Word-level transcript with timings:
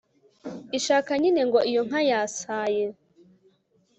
ishaka 0.77 1.11
nyine 1.21 1.41
ngo 1.47 1.59
iyo 1.69 1.81
nka 1.87 2.01
yasaye 2.09 2.85